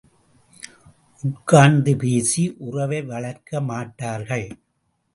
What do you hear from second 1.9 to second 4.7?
பேசி உறவை வளர்க்க மாட்டார்கள்!